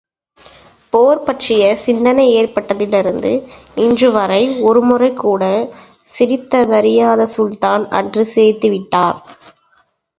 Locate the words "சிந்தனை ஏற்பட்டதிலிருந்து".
1.75-3.31